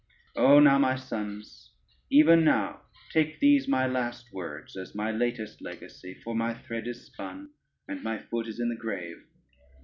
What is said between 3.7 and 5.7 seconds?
last words as my latest